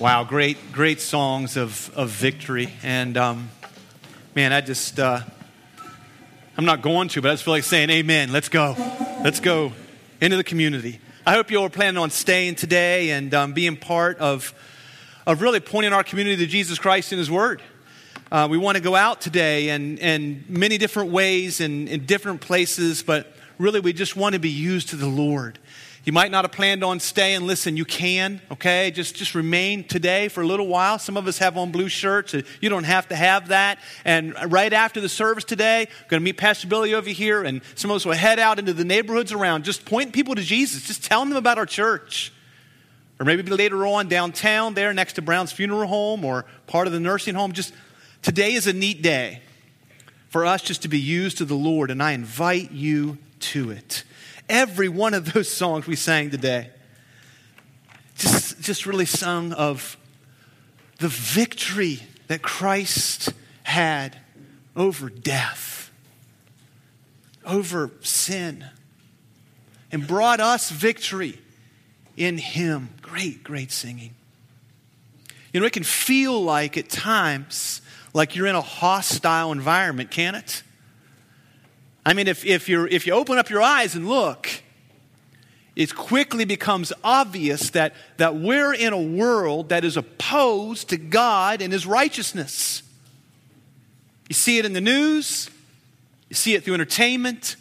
[0.00, 2.72] Wow, great, great songs of, of victory.
[2.84, 3.50] And um,
[4.32, 5.22] man, I just, uh,
[6.56, 8.30] I'm not going to, but I just feel like saying, Amen.
[8.30, 8.76] Let's go.
[9.24, 9.72] Let's go
[10.20, 11.00] into the community.
[11.26, 14.54] I hope you all are planning on staying today and um, being part of,
[15.26, 17.60] of really pointing our community to Jesus Christ and His Word.
[18.30, 22.40] Uh, we want to go out today and, and many different ways and in different
[22.40, 23.26] places, but
[23.58, 25.58] really we just want to be used to the Lord.
[26.08, 27.42] You might not have planned on staying.
[27.46, 28.90] Listen, you can, okay?
[28.90, 30.98] Just, just remain today for a little while.
[30.98, 32.32] Some of us have on blue shirts.
[32.62, 33.78] You don't have to have that.
[34.06, 37.90] And right after the service today, going to meet Pastor Billy over here, and some
[37.90, 39.66] of us will head out into the neighborhoods around.
[39.66, 40.86] Just point people to Jesus.
[40.86, 42.32] Just tell them about our church.
[43.20, 47.00] Or maybe later on downtown there next to Brown's Funeral Home or part of the
[47.00, 47.52] nursing home.
[47.52, 47.74] Just
[48.22, 49.42] today is a neat day
[50.30, 54.04] for us just to be used to the Lord, and I invite you to it
[54.48, 56.70] every one of those songs we sang today
[58.18, 59.96] just, just really sung of
[60.98, 63.32] the victory that Christ
[63.62, 64.18] had
[64.76, 65.90] over death,
[67.44, 68.64] over sin,
[69.90, 71.38] and brought us victory
[72.16, 72.90] in Him.
[73.00, 74.14] Great, great singing.
[75.52, 77.80] You know, it can feel like at times
[78.12, 80.62] like you're in a hostile environment, can it?
[82.04, 84.48] I mean, if, if, you if you open up your eyes and look,
[85.76, 91.62] it quickly becomes obvious that, that we're in a world that is opposed to God
[91.62, 92.82] and His righteousness.
[94.28, 95.48] You see it in the news,
[96.28, 97.56] you see it through entertainment,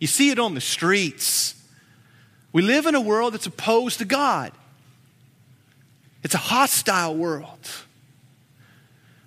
[0.00, 1.54] you see it on the streets.
[2.52, 4.52] We live in a world that's opposed to God,
[6.22, 7.70] it's a hostile world.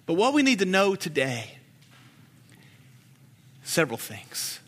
[0.05, 1.56] But what we need to know today
[3.67, 4.59] several things.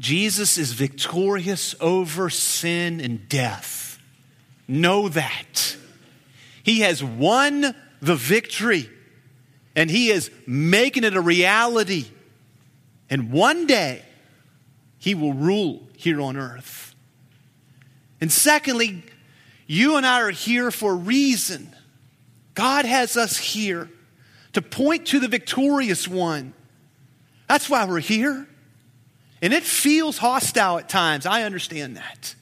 [0.00, 4.00] Jesus is victorious over sin and death.
[4.66, 5.76] Know that.
[6.62, 8.88] He has won the victory
[9.76, 12.06] and he is making it a reality.
[13.10, 14.02] And one day
[14.98, 16.94] he will rule here on earth.
[18.20, 19.02] And secondly,
[19.66, 21.74] you and I are here for a reason.
[22.54, 23.90] God has us here
[24.54, 26.54] to point to the victorious one
[27.48, 28.46] that's why we're here.
[29.40, 31.26] And it feels hostile at times.
[31.26, 32.34] I understand that.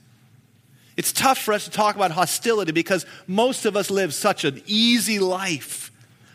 [0.97, 4.63] It's tough for us to talk about hostility because most of us live such an
[4.67, 5.93] easy life.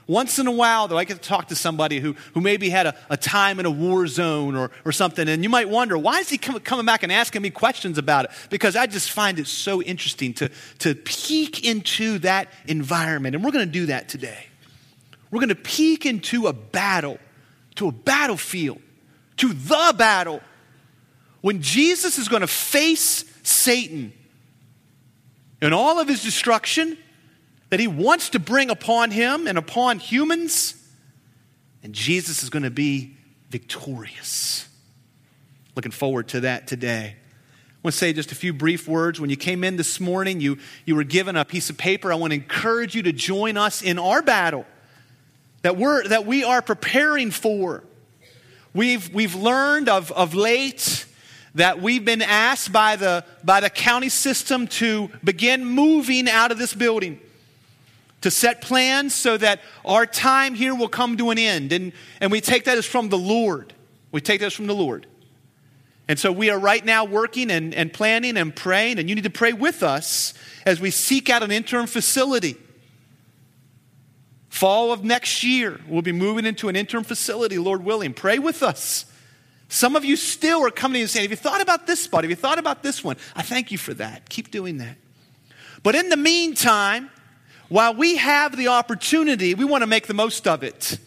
[0.07, 2.85] Once in a while, though, I get to talk to somebody who, who maybe had
[2.85, 6.19] a, a time in a war zone or, or something, and you might wonder, why
[6.19, 8.31] is he come, coming back and asking me questions about it?
[8.49, 10.49] Because I just find it so interesting to,
[10.79, 13.35] to peek into that environment.
[13.35, 14.47] And we're going to do that today.
[15.31, 17.17] We're going to peek into a battle
[17.75, 18.81] to a battlefield,
[19.37, 20.41] to the battle.
[21.41, 24.13] When Jesus is going to face Satan
[25.61, 26.97] and all of his destruction
[27.69, 30.75] that he wants to bring upon him and upon humans,
[31.83, 33.15] and Jesus is going to be
[33.49, 34.67] victorious.
[35.75, 37.15] Looking forward to that today.
[37.15, 39.19] I want to say just a few brief words.
[39.19, 42.11] When you came in this morning, you, you were given a piece of paper.
[42.11, 44.67] I want to encourage you to join us in our battle
[45.61, 47.83] that, we're, that we are preparing for.
[48.73, 51.05] We've, we've learned of, of late
[51.55, 56.57] that we've been asked by the, by the county system to begin moving out of
[56.57, 57.19] this building,
[58.21, 61.73] to set plans so that our time here will come to an end.
[61.73, 61.91] And,
[62.21, 63.73] and we take that as from the Lord.
[64.11, 65.07] We take that as from the Lord.
[66.07, 69.23] And so we are right now working and, and planning and praying, and you need
[69.23, 70.33] to pray with us
[70.65, 72.57] as we seek out an interim facility.
[74.51, 78.13] Fall of next year, we'll be moving into an interim facility, Lord willing.
[78.13, 79.05] Pray with us.
[79.69, 82.25] Some of you still are coming and saying, Have you thought about this spot?
[82.25, 83.15] Have you thought about this one?
[83.33, 84.27] I thank you for that.
[84.27, 84.97] Keep doing that.
[85.83, 87.09] But in the meantime,
[87.69, 90.99] while we have the opportunity, we want to make the most of it.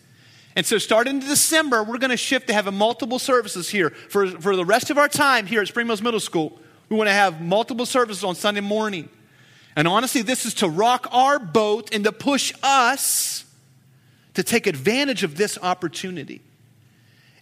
[0.56, 3.90] And so, starting in December, we're going to shift to having multiple services here.
[3.90, 7.08] For, for the rest of our time here at Spring Mills Middle School, we want
[7.08, 9.10] to have multiple services on Sunday morning.
[9.76, 13.44] And honestly, this is to rock our boat and to push us
[14.34, 16.42] to take advantage of this opportunity.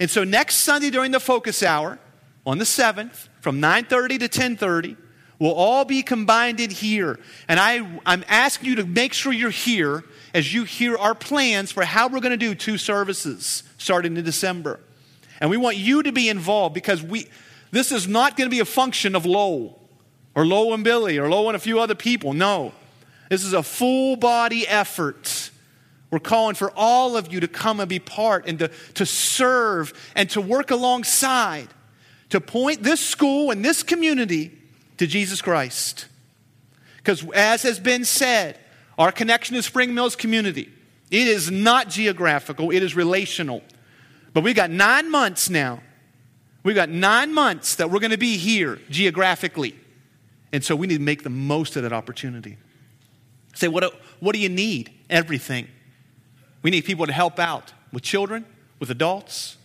[0.01, 1.99] And so next Sunday during the focus hour
[2.47, 4.97] on the 7th from 9:30 to 10:30
[5.39, 7.19] will all be combined in here.
[7.49, 11.73] And I, I'm asking you to make sure you're here as you hear our plans
[11.73, 14.79] for how we're going to do two services starting in December.
[15.41, 17.27] And we want you to be involved because we,
[17.73, 19.82] this is not going to be a function of Lowell
[20.35, 22.33] or low and Billy or low and a few other people.
[22.33, 22.73] No.
[23.29, 25.51] This is a full body effort.
[26.11, 29.93] We're calling for all of you to come and be part and to, to serve
[30.15, 31.69] and to work alongside
[32.33, 34.59] to point this school and this community
[34.97, 36.07] to Jesus Christ.
[36.97, 38.59] Because as has been said,
[38.99, 40.71] Our connection to Spring Mills community.
[41.11, 43.63] It is not geographical, it is relational.
[44.33, 45.83] But we've got nine months now.
[46.63, 49.75] We've got nine months that we're going to be here geographically.
[50.53, 52.59] And so we need to make the most of that opportunity.
[53.55, 54.93] Say, what, what do you need?
[55.09, 55.69] Everything.
[56.63, 58.45] We need people to help out with children,
[58.79, 59.57] with adults,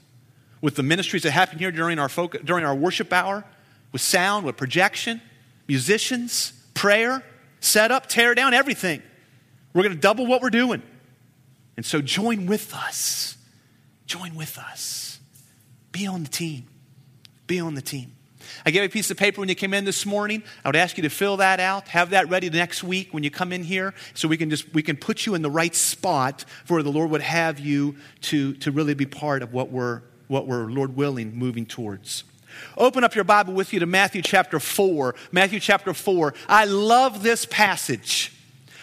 [0.62, 2.10] with the ministries that happen here during our,
[2.44, 3.46] during our worship hour,
[3.92, 5.22] with sound, with projection,
[5.68, 7.24] musicians, prayer,
[7.60, 9.02] set up, tear down, everything.
[9.74, 10.82] We're going to double what we're doing.
[11.76, 13.38] And so join with us.
[14.08, 15.20] Join with us.
[15.92, 16.66] Be on the team.
[17.46, 18.17] Be on the team.
[18.66, 20.44] I gave a piece of paper when you came in this morning.
[20.64, 21.88] I would ask you to fill that out.
[21.90, 24.84] Have that ready next week when you come in here so we can just we
[24.84, 28.54] can put you in the right spot for where the Lord would have you to,
[28.56, 32.24] to really be part of what we're what we're, Lord willing, moving towards.
[32.78, 35.16] Open up your Bible with you to Matthew chapter 4.
[35.32, 36.34] Matthew chapter 4.
[36.48, 38.34] I love this passage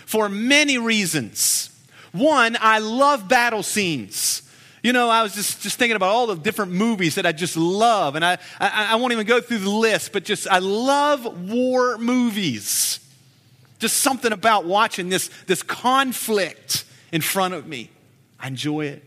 [0.06, 1.70] for many reasons.
[2.12, 4.42] One, I love battle scenes.
[4.84, 7.56] You know, I was just, just thinking about all the different movies that I just
[7.56, 11.50] love, and I, I, I won't even go through the list, but just I love
[11.50, 13.00] war movies.
[13.78, 17.88] Just something about watching this, this conflict in front of me.
[18.38, 19.04] I enjoy it.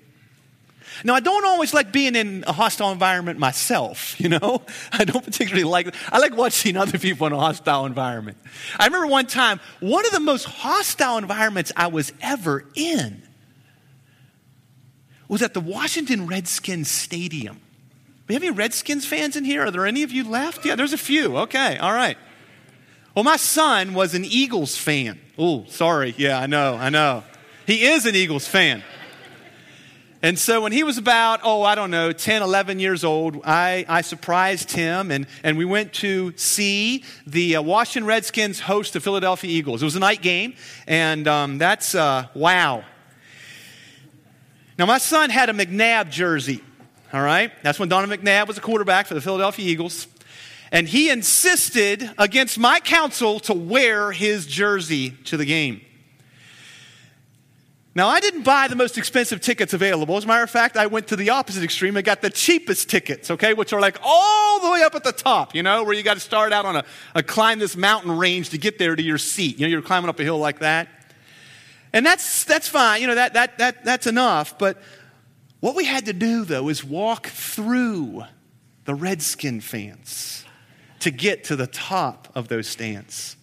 [1.03, 4.63] Now, I don't always like being in a hostile environment myself, you know?
[4.91, 8.39] I don't particularly like I like watching other people in a hostile environment.
[8.79, 13.26] I remember one time, one of the most hostile environments I was ever in
[15.27, 17.59] was at the Washington Redskins Stadium.
[18.27, 19.65] We have any Redskins fans in here?
[19.65, 20.65] Are there any of you left?
[20.65, 21.37] Yeah, there's a few.
[21.37, 22.17] Okay, all right.
[23.15, 25.19] Well, my son was an Eagles fan.
[25.37, 26.13] Oh, sorry.
[26.17, 27.23] Yeah, I know, I know.
[27.65, 28.83] He is an Eagles fan.
[30.21, 33.85] And so when he was about, oh, I don't know, 10, 11 years old, I,
[33.87, 38.99] I surprised him and, and we went to see the uh, Washington Redskins host the
[38.99, 39.81] Philadelphia Eagles.
[39.83, 40.55] It was a night game,
[40.87, 42.83] and um, that's uh, wow.
[44.77, 46.63] Now, my son had a McNabb jersey,
[47.11, 47.51] all right?
[47.63, 50.07] That's when Donovan McNabb was a quarterback for the Philadelphia Eagles.
[50.71, 55.81] And he insisted against my counsel to wear his jersey to the game.
[57.95, 60.17] Now, I didn't buy the most expensive tickets available.
[60.17, 62.91] As a matter of fact, I went to the opposite extreme and got the cheapest
[62.91, 65.95] tickets, okay, which are like all the way up at the top, you know, where
[65.95, 66.85] you got to start out on a,
[67.15, 69.57] a climb this mountain range to get there to your seat.
[69.57, 70.89] You know, you're climbing up a hill like that.
[71.93, 74.57] And that's, that's fine, you know, that, that, that, that's enough.
[74.57, 74.81] But
[75.59, 78.23] what we had to do, though, is walk through
[78.85, 80.45] the Redskin fence
[80.99, 83.35] to get to the top of those stands.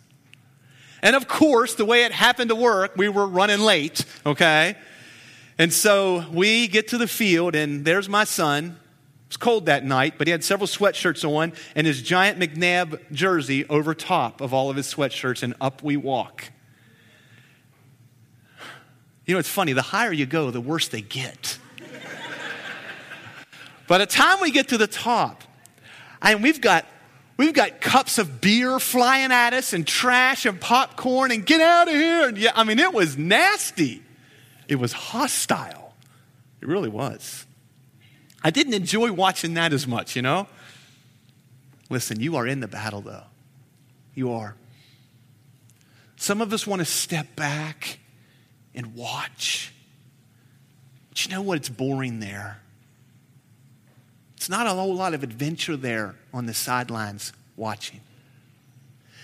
[1.02, 4.76] And of course, the way it happened to work, we were running late, okay?
[5.58, 8.64] And so we get to the field, and there's my son.
[8.64, 13.00] It was cold that night, but he had several sweatshirts on and his giant McNabb
[13.12, 16.50] jersey over top of all of his sweatshirts, and up we walk.
[19.26, 21.59] You know, it's funny, the higher you go, the worse they get.
[23.87, 25.43] By the time we get to the top,
[26.23, 26.87] and we've got
[27.37, 31.88] We've got cups of beer flying at us and trash and popcorn and get out
[31.88, 32.29] of here.
[32.29, 34.03] And yeah, I mean, it was nasty.
[34.69, 35.94] It was hostile.
[36.61, 37.44] It really was.
[38.43, 40.47] I didn't enjoy watching that as much, you know?
[41.91, 43.25] Listen, you are in the battle, though.
[44.15, 44.55] You are.
[46.17, 47.99] Some of us want to step back
[48.75, 49.72] and watch.
[51.08, 51.56] But you know what?
[51.58, 52.58] It's boring there.
[54.37, 58.01] It's not a whole lot of adventure there on the sidelines watching.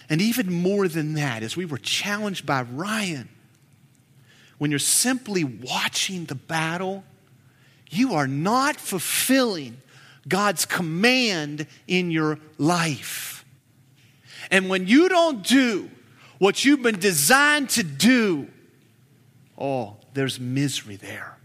[0.08, 3.28] And even more than that, as we were challenged by Ryan,
[4.58, 7.04] when you're simply watching the battle,
[7.90, 9.80] you are not fulfilling
[10.28, 13.44] God's command in your life.
[14.50, 15.90] And when you don't do
[16.38, 18.48] what you've been designed to do,
[19.60, 21.36] oh, there's misery there.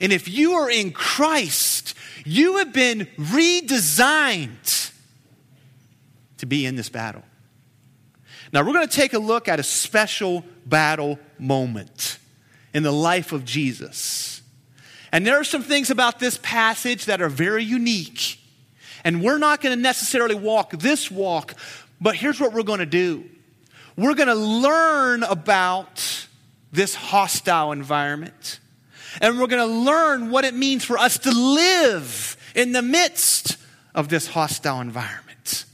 [0.00, 4.92] And if you are in Christ, you have been redesigned
[6.38, 7.22] to be in this battle.
[8.52, 12.18] Now, we're going to take a look at a special battle moment
[12.74, 14.42] in the life of Jesus.
[15.12, 18.38] And there are some things about this passage that are very unique.
[19.04, 21.54] And we're not going to necessarily walk this walk,
[22.00, 23.24] but here's what we're going to do
[23.96, 26.25] we're going to learn about
[26.76, 28.60] this hostile environment.
[29.20, 33.56] And we're going to learn what it means for us to live in the midst
[33.94, 35.64] of this hostile environment.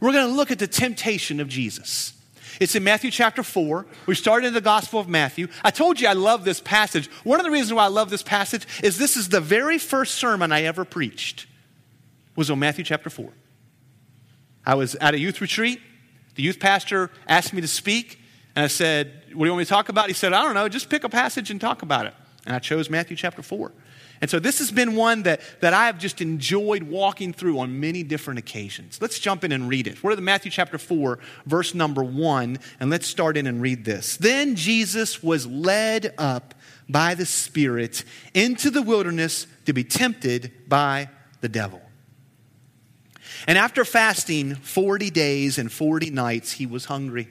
[0.00, 2.12] We're going to look at the temptation of Jesus.
[2.60, 3.86] It's in Matthew chapter 4.
[4.06, 5.48] We started in the Gospel of Matthew.
[5.64, 7.08] I told you I love this passage.
[7.24, 10.14] One of the reasons why I love this passage is this is the very first
[10.16, 11.46] sermon I ever preached
[12.36, 13.30] was on Matthew chapter 4.
[14.64, 15.80] I was at a youth retreat.
[16.34, 18.18] The youth pastor asked me to speak.
[18.54, 20.08] And I said, What do you want me to talk about?
[20.08, 22.14] He said, I don't know, just pick a passage and talk about it.
[22.46, 23.72] And I chose Matthew chapter 4.
[24.20, 27.80] And so this has been one that, that I have just enjoyed walking through on
[27.80, 29.00] many different occasions.
[29.00, 30.02] Let's jump in and read it.
[30.02, 34.16] We're in Matthew chapter 4, verse number 1, and let's start in and read this.
[34.16, 36.54] Then Jesus was led up
[36.88, 41.08] by the Spirit into the wilderness to be tempted by
[41.40, 41.82] the devil.
[43.48, 47.28] And after fasting 40 days and 40 nights, he was hungry.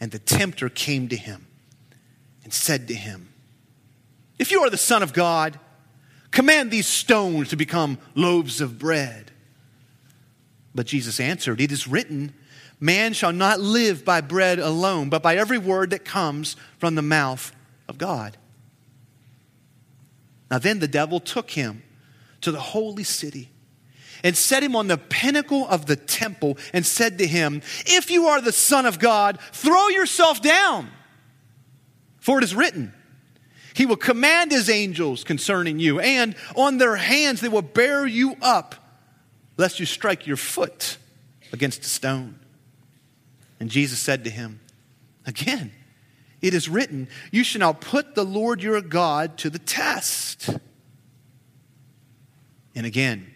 [0.00, 1.46] And the tempter came to him
[2.44, 3.28] and said to him,
[4.38, 5.58] If you are the Son of God,
[6.30, 9.32] command these stones to become loaves of bread.
[10.74, 12.34] But Jesus answered, It is written,
[12.78, 17.02] Man shall not live by bread alone, but by every word that comes from the
[17.02, 17.52] mouth
[17.88, 18.36] of God.
[20.50, 21.82] Now then the devil took him
[22.42, 23.50] to the holy city
[24.22, 28.26] and set him on the pinnacle of the temple and said to him, If you
[28.26, 30.90] are the Son of God, throw yourself down.
[32.18, 32.92] For it is written,
[33.74, 38.34] He will command His angels concerning you, and on their hands they will bear you
[38.42, 38.74] up,
[39.56, 40.98] lest you strike your foot
[41.52, 42.38] against a stone.
[43.60, 44.60] And Jesus said to him,
[45.24, 45.72] Again,
[46.40, 50.50] it is written, You shall not put the Lord your God to the test.
[52.74, 53.32] And again,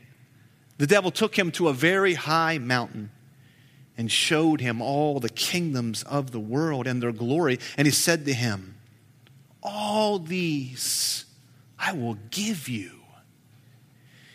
[0.80, 3.10] the devil took him to a very high mountain
[3.98, 7.58] and showed him all the kingdoms of the world and their glory.
[7.76, 8.76] And he said to him,
[9.62, 11.26] All these
[11.78, 12.92] I will give you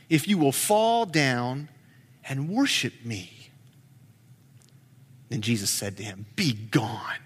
[0.08, 1.68] if you will fall down
[2.30, 3.50] and worship me.
[5.30, 7.25] Then Jesus said to him, Be gone.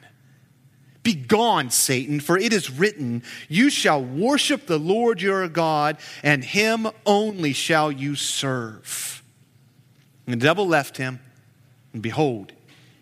[1.13, 6.87] Begone, Satan, for it is written, You shall worship the Lord your God, and him
[7.03, 9.23] only shall you serve.
[10.27, 11.19] And the devil left him,
[11.93, 12.53] and behold,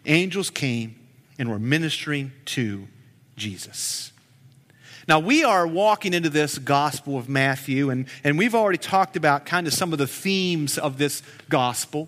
[0.05, 0.95] angels came
[1.37, 2.87] and were ministering to
[3.35, 4.13] Jesus.
[5.09, 9.45] Now, we are walking into this Gospel of Matthew, and, and we've already talked about
[9.45, 12.07] kind of some of the themes of this Gospel.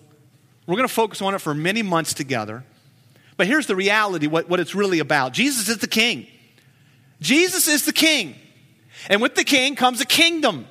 [0.66, 2.64] We're going to focus on it for many months together.
[3.40, 6.26] But here's the reality what, what it's really about Jesus is the king.
[7.22, 8.34] Jesus is the king.
[9.08, 10.66] And with the king comes a kingdom.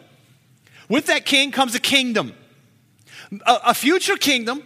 [0.88, 2.32] With that king comes a kingdom.
[3.32, 4.62] A, a future kingdom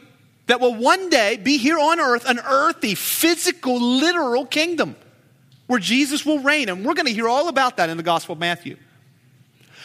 [0.48, 4.98] that will one day be here on earth, an earthy, physical, literal kingdom
[5.68, 6.68] where Jesus will reign.
[6.68, 8.76] And we're going to hear all about that in the Gospel of Matthew.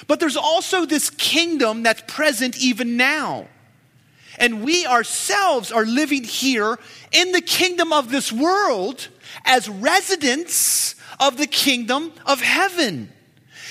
[0.09, 3.47] But there's also this kingdom that's present even now.
[4.39, 6.79] And we ourselves are living here
[7.13, 9.09] in the kingdom of this world
[9.45, 13.13] as residents of the kingdom of heaven.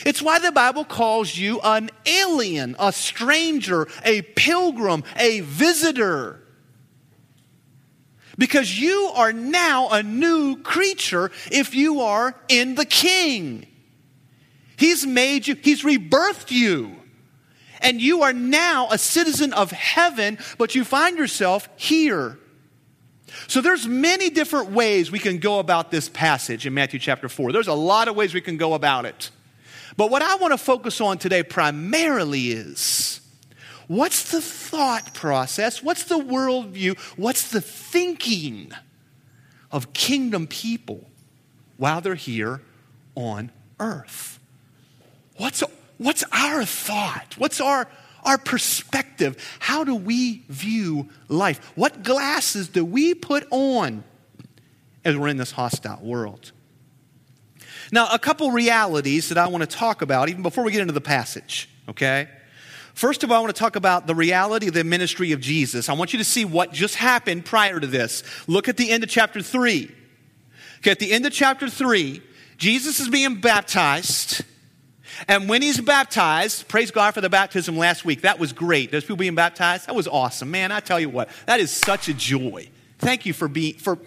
[0.05, 6.41] It's why the Bible calls you an alien, a stranger, a pilgrim, a visitor.
[8.37, 13.65] Because you are now a new creature if you are in the king.
[14.75, 16.96] He's made you, he's rebirthed you
[17.81, 22.37] and you are now a citizen of heaven, but you find yourself here.
[23.47, 27.51] So there's many different ways we can go about this passage in Matthew chapter 4.
[27.51, 29.31] There's a lot of ways we can go about it.
[29.95, 33.21] But what I want to focus on today primarily is
[33.87, 35.81] what's the thought process?
[35.81, 36.97] What's the worldview?
[37.17, 38.71] What's the thinking
[39.71, 41.09] of kingdom people
[41.77, 42.61] while they're here
[43.15, 44.39] on earth?
[45.37, 45.63] What's
[45.97, 47.35] what's our thought?
[47.37, 47.87] What's our,
[48.23, 49.37] our perspective?
[49.59, 51.71] How do we view life?
[51.75, 54.03] What glasses do we put on
[55.03, 56.51] as we're in this hostile world?
[57.91, 60.93] Now, a couple realities that I want to talk about even before we get into
[60.93, 62.27] the passage, okay?
[62.93, 65.87] First of all, I want to talk about the reality of the ministry of Jesus.
[65.87, 68.23] I want you to see what just happened prior to this.
[68.47, 69.91] Look at the end of chapter 3.
[70.79, 72.21] Okay, at the end of chapter 3,
[72.57, 74.43] Jesus is being baptized.
[75.27, 78.21] And when he's baptized, praise God for the baptism last week.
[78.21, 78.91] That was great.
[78.91, 80.51] Those people being baptized, that was awesome.
[80.51, 82.69] Man, I tell you what, that is such a joy.
[82.99, 83.97] Thank you for being for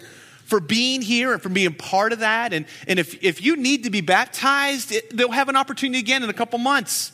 [0.51, 2.51] for being here and for being part of that.
[2.51, 6.23] And, and if, if you need to be baptized, it, they'll have an opportunity again
[6.23, 7.13] in a couple months.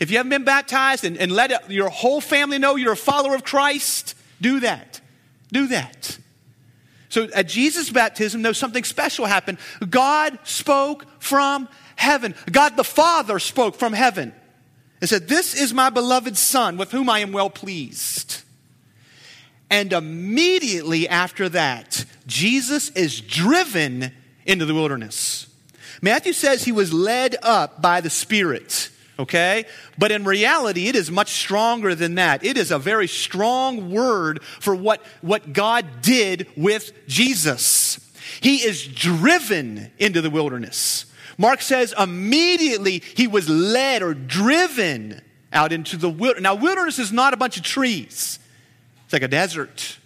[0.00, 3.36] If you haven't been baptized and, and let your whole family know you're a follower
[3.36, 5.00] of Christ, do that.
[5.52, 6.18] Do that.
[7.08, 9.58] So at Jesus' baptism, though something special happened.
[9.88, 12.34] God spoke from heaven.
[12.50, 14.32] God the Father spoke from heaven
[15.00, 18.42] and said, This is my beloved Son with whom I am well pleased.
[19.70, 24.12] And immediately after that, Jesus is driven
[24.44, 25.46] into the wilderness.
[26.02, 29.64] Matthew says he was led up by the Spirit, okay?
[29.96, 32.44] But in reality, it is much stronger than that.
[32.44, 37.98] It is a very strong word for what, what God did with Jesus.
[38.40, 41.06] he is driven into the wilderness.
[41.42, 45.20] Mark says immediately he was led or driven
[45.52, 46.44] out into the wilderness.
[46.44, 48.38] Now, wilderness is not a bunch of trees,
[49.04, 49.98] it's like a desert.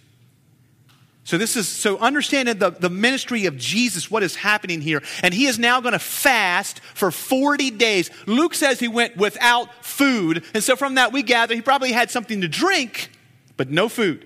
[1.25, 5.03] So, this is so understanding the, the ministry of Jesus, what is happening here.
[5.21, 8.09] And he is now going to fast for 40 days.
[8.25, 10.43] Luke says he went without food.
[10.55, 13.11] And so, from that, we gather he probably had something to drink,
[13.57, 14.25] but no food.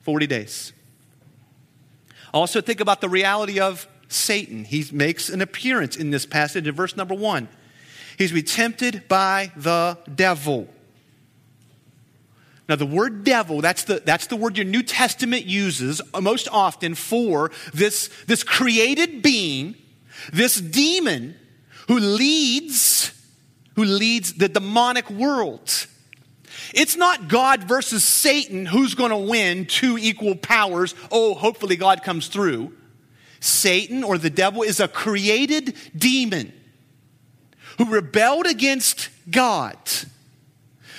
[0.00, 0.72] 40 days.
[2.32, 4.64] Also, think about the reality of Satan.
[4.64, 7.48] He makes an appearance in this passage in verse number one.
[8.16, 10.68] He's be tempted by the devil.
[12.68, 16.94] Now, the word devil, that's the, that's the word your New Testament uses most often
[16.94, 19.74] for this, this created being,
[20.32, 21.34] this demon
[21.88, 23.12] who leads,
[23.74, 25.86] who leads the demonic world.
[26.72, 30.94] It's not God versus Satan who's going to win two equal powers.
[31.10, 32.72] Oh, hopefully God comes through.
[33.44, 36.52] Satan or the devil is a created demon
[37.76, 39.76] who rebelled against God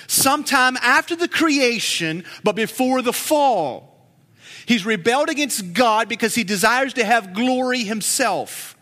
[0.06, 4.08] sometime after the creation, but before the fall.
[4.64, 8.76] He's rebelled against God because he desires to have glory himself.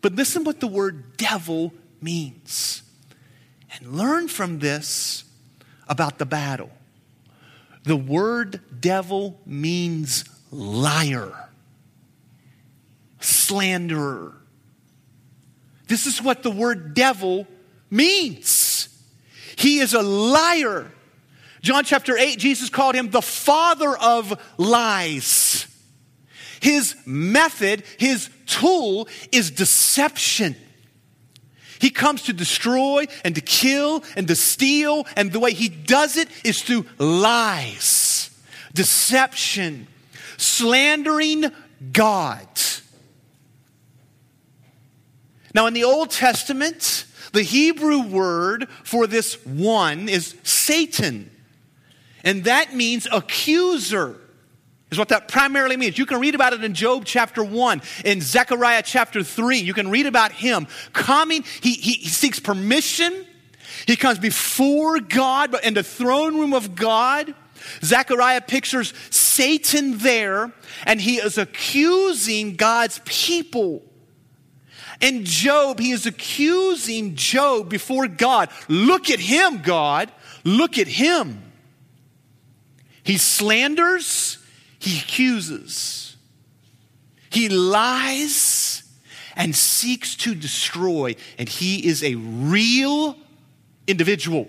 [0.00, 2.82] But listen what the word devil means.
[3.74, 5.24] And learn from this
[5.86, 6.70] about the battle.
[7.84, 11.47] The word devil means liar,
[13.20, 14.34] slanderer.
[15.86, 17.46] This is what the word devil
[17.90, 18.88] means.
[19.56, 20.90] He is a liar.
[21.62, 25.66] John chapter 8, Jesus called him the father of lies.
[26.60, 30.56] His method, his tool is deception.
[31.80, 36.16] He comes to destroy and to kill and to steal, and the way he does
[36.16, 38.30] it is through lies,
[38.74, 39.86] deception,
[40.36, 41.46] slandering
[41.92, 42.48] God.
[45.54, 51.30] Now, in the Old Testament, the Hebrew word for this one is Satan.
[52.24, 54.16] And that means accuser,
[54.90, 55.98] is what that primarily means.
[55.98, 59.58] You can read about it in Job chapter 1, in Zechariah chapter 3.
[59.58, 61.44] You can read about him coming.
[61.60, 63.26] He, he, he seeks permission.
[63.86, 67.34] He comes before God in the throne room of God.
[67.82, 70.52] Zechariah pictures Satan there,
[70.86, 73.82] and he is accusing God's people.
[75.00, 78.50] And Job, he is accusing Job before God.
[78.68, 80.10] Look at him, God.
[80.44, 81.42] Look at him.
[83.04, 84.38] He slanders,
[84.78, 86.16] he accuses,
[87.30, 88.82] he lies
[89.34, 91.14] and seeks to destroy.
[91.38, 93.16] And he is a real
[93.86, 94.48] individual.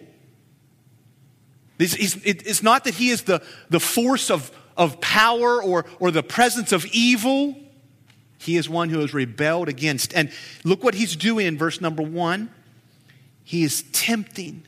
[1.79, 6.73] It's not that he is the, the force of, of power or, or the presence
[6.73, 7.55] of evil.
[8.39, 10.13] He is one who has rebelled against.
[10.13, 10.31] And
[10.63, 12.49] look what he's doing in verse number one.
[13.43, 14.63] He is tempting.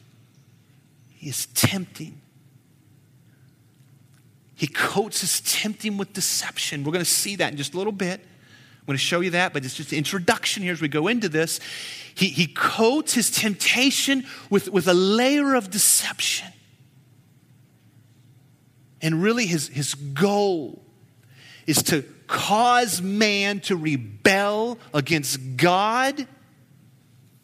[1.10, 2.20] He is tempting.
[4.56, 6.84] He coats his tempting with deception.
[6.84, 8.20] We're going to see that in just a little bit.
[8.20, 11.08] I'm going to show you that, but it's just an introduction here as we go
[11.08, 11.62] into this.
[12.14, 16.50] He, he coats his temptation with, with a layer of deception.
[19.02, 20.84] And really, his, his goal
[21.66, 26.26] is to cause man to rebel against God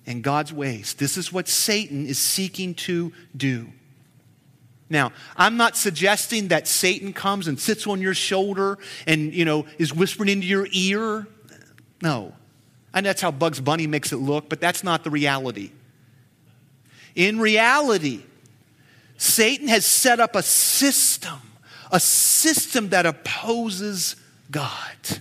[0.05, 0.93] and God's ways.
[0.93, 3.67] This is what Satan is seeking to do.
[4.89, 9.65] Now, I'm not suggesting that Satan comes and sits on your shoulder and, you know,
[9.77, 11.27] is whispering into your ear.
[12.01, 12.33] No.
[12.93, 15.71] And that's how Bugs Bunny makes it look, but that's not the reality.
[17.13, 18.21] In reality,
[19.17, 21.41] Satan has set up a system,
[21.91, 24.15] a system that opposes
[24.51, 25.19] God.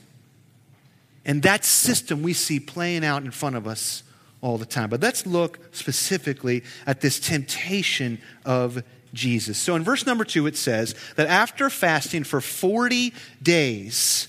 [1.25, 4.03] And that system we see playing out in front of us
[4.41, 4.91] all the time.
[4.91, 9.59] But let's look specifically at this temptation of Jesus.
[9.59, 13.13] So in verse number two, it says that after fasting for 40
[13.43, 14.29] days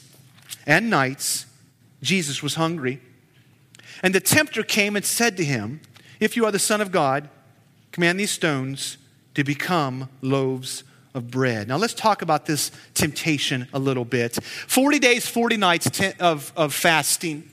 [0.66, 1.46] and nights,
[2.02, 3.02] Jesus was hungry.
[4.02, 5.82] And the tempter came and said to him,
[6.20, 7.30] If you are the Son of God,
[7.92, 8.98] command these stones
[9.34, 10.84] to become loaves
[11.18, 11.68] of bread.
[11.68, 14.42] Now, let's talk about this temptation a little bit.
[14.44, 17.50] 40 days, 40 nights of, of fasting.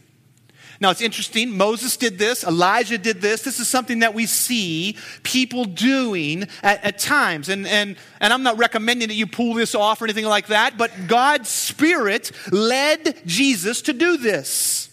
[0.81, 1.57] Now, it's interesting.
[1.57, 3.43] Moses did this, Elijah did this.
[3.43, 7.49] This is something that we see people doing at, at times.
[7.49, 10.77] And, and, and I'm not recommending that you pull this off or anything like that,
[10.77, 14.84] but God's Spirit led Jesus to do this.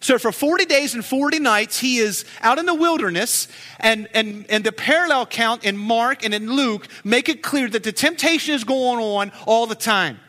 [0.00, 3.48] So for 40 days and 40 nights, he is out in the wilderness,
[3.80, 7.82] and, and, and the parallel count in Mark and in Luke make it clear that
[7.82, 10.20] the temptation is going on all the time.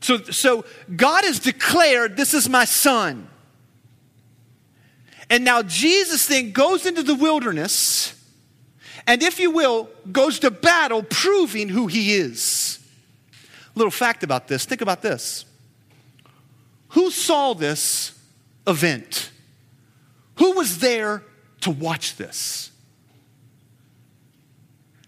[0.00, 3.28] So, so God has declared, This is my son.
[5.30, 8.14] And now Jesus then goes into the wilderness
[9.06, 12.78] and, if you will, goes to battle proving who he is.
[13.74, 15.44] Little fact about this think about this.
[16.92, 18.18] Who saw this
[18.66, 19.30] event?
[20.36, 21.22] Who was there
[21.62, 22.70] to watch this?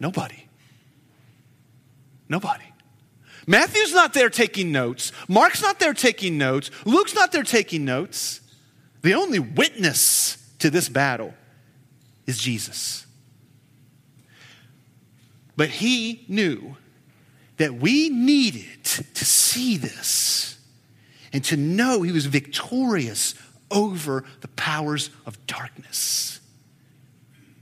[0.01, 0.47] Nobody.
[2.29, 2.65] Nobody.
[3.47, 5.13] Matthew's not there taking notes.
[5.29, 6.71] Mark's not there taking notes.
[6.87, 8.41] Luke's not there taking notes.
[9.03, 11.35] The only witness to this battle
[12.27, 13.05] is Jesus.
[15.55, 16.77] But he knew
[17.59, 20.54] that we needed to see this
[21.35, 23.35] and to know he was victorious
[23.71, 26.41] over the powers of darkness.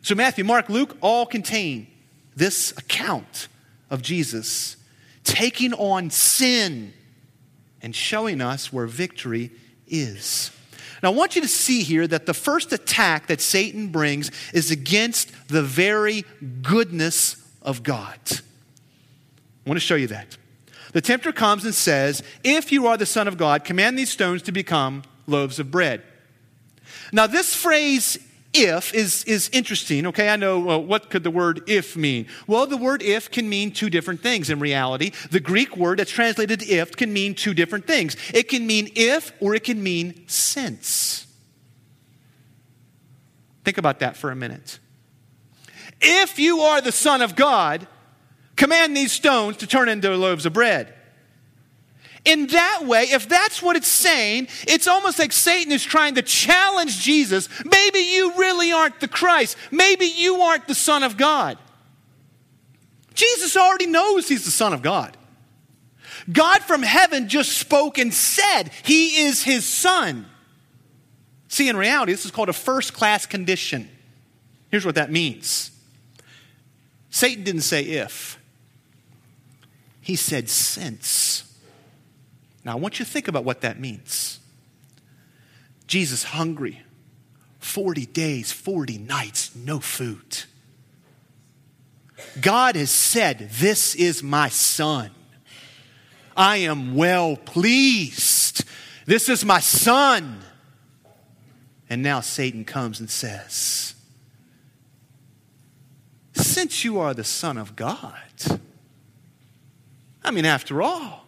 [0.02, 1.86] So, Matthew, Mark, Luke all contain
[2.36, 3.48] this account
[3.88, 4.76] of Jesus
[5.24, 6.92] taking on sin
[7.80, 9.50] and showing us where victory
[9.86, 10.50] is.
[11.02, 14.70] Now, I want you to see here that the first attack that Satan brings is
[14.70, 16.24] against the very
[16.60, 18.18] goodness of God.
[18.30, 20.36] I want to show you that.
[20.92, 24.42] The tempter comes and says, If you are the Son of God, command these stones
[24.42, 26.02] to become loaves of bread.
[27.12, 28.18] Now, this phrase
[28.54, 30.06] if is, is interesting.
[30.08, 32.26] Okay, I know well, what could the word if mean?
[32.46, 35.12] Well, the word if can mean two different things in reality.
[35.30, 38.16] The Greek word that's translated if can mean two different things.
[38.34, 41.26] It can mean if or it can mean since.
[43.64, 44.78] Think about that for a minute.
[46.00, 47.86] If you are the Son of God,
[48.62, 50.94] command these stones to turn into loaves of bread.
[52.24, 56.22] In that way, if that's what it's saying, it's almost like Satan is trying to
[56.22, 57.48] challenge Jesus.
[57.64, 59.56] Maybe you really aren't the Christ.
[59.72, 61.58] Maybe you aren't the Son of God.
[63.14, 65.16] Jesus already knows he's the Son of God.
[66.30, 70.24] God from heaven just spoke and said he is his Son.
[71.48, 73.88] See, in reality, this is called a first class condition.
[74.70, 75.72] Here's what that means
[77.10, 78.38] Satan didn't say if,
[80.02, 81.44] he said since.
[82.64, 84.40] Now, I want you to think about what that means.
[85.86, 86.82] Jesus hungry,
[87.60, 90.44] 40 days, 40 nights, no food.
[92.40, 95.10] God has said, This is my son.
[96.36, 98.64] I am well pleased.
[99.06, 100.40] This is my son.
[101.90, 103.94] And now Satan comes and says,
[106.32, 108.16] Since you are the Son of God,
[110.24, 111.26] I mean, after all,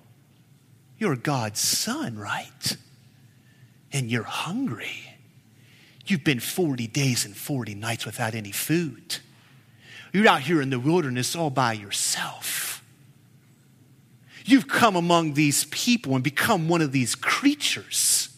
[0.98, 2.76] you're God's son, right?
[3.92, 5.16] And you're hungry.
[6.06, 9.18] You've been 40 days and 40 nights without any food.
[10.12, 12.84] You're out here in the wilderness all by yourself.
[14.44, 18.28] You've come among these people and become one of these creatures.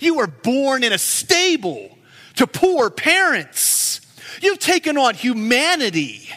[0.00, 1.98] You were born in a stable
[2.36, 4.00] to poor parents.
[4.40, 6.30] You've taken on humanity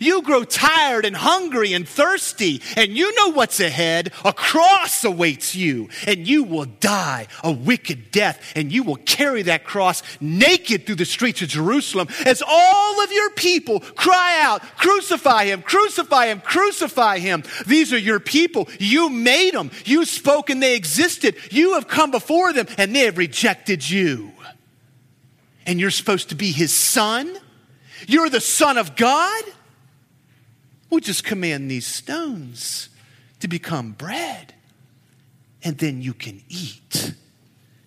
[0.00, 4.12] you grow tired and hungry and thirsty, and you know what's ahead.
[4.24, 9.42] A cross awaits you, and you will die a wicked death, and you will carry
[9.42, 14.62] that cross naked through the streets of Jerusalem as all of your people cry out,
[14.76, 17.42] Crucify him, crucify him, crucify him.
[17.66, 18.68] These are your people.
[18.78, 21.36] You made them, you spoke, and they existed.
[21.50, 24.32] You have come before them, and they have rejected you.
[25.66, 27.36] And you're supposed to be his son?
[28.06, 29.44] You're the son of God?
[30.90, 32.88] We'll just command these stones
[33.40, 34.54] to become bread,
[35.62, 37.14] and then you can eat.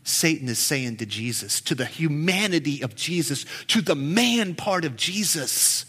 [0.03, 4.95] Satan is saying to Jesus, to the humanity of Jesus, to the man part of
[4.95, 5.85] Jesus,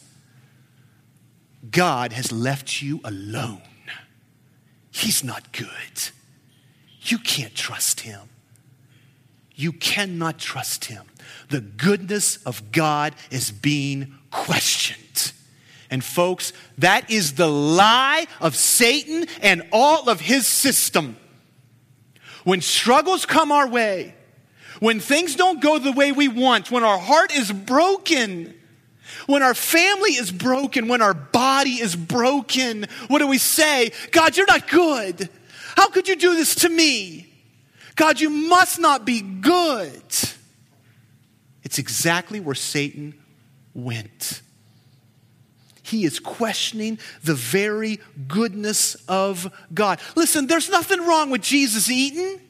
[1.70, 3.62] God has left you alone.
[4.90, 6.10] He's not good.
[7.02, 8.20] You can't trust him.
[9.54, 11.04] You cannot trust him.
[11.48, 15.01] The goodness of God is being questioned.
[15.92, 21.18] And folks, that is the lie of Satan and all of his system.
[22.44, 24.14] When struggles come our way,
[24.80, 28.54] when things don't go the way we want, when our heart is broken,
[29.26, 33.92] when our family is broken, when our body is broken, what do we say?
[34.12, 35.28] God, you're not good.
[35.76, 37.30] How could you do this to me?
[37.96, 40.02] God, you must not be good.
[41.62, 43.12] It's exactly where Satan
[43.74, 44.40] went.
[45.82, 50.00] He is questioning the very goodness of God.
[50.14, 52.40] Listen, there's nothing wrong with Jesus eating.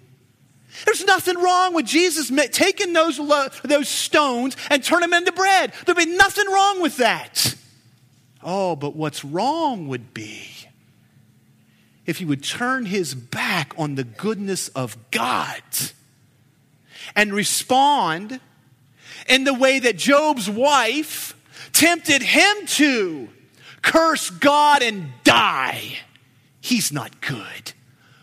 [0.85, 3.19] There's nothing wrong with Jesus taking those,
[3.63, 5.73] those stones and turning them into bread.
[5.85, 7.55] There'd be nothing wrong with that.
[8.43, 10.49] Oh, but what's wrong would be
[12.05, 15.63] if he would turn his back on the goodness of God
[17.15, 18.41] and respond
[19.29, 21.37] in the way that Job's wife
[21.73, 23.29] tempted him to
[23.83, 25.99] curse God and die.
[26.61, 27.73] He's not good.